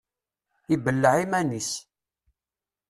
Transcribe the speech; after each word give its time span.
Ibelleɛ 0.73 1.13
iman-is. 1.23 1.71